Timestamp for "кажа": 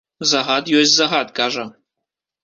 1.41-1.65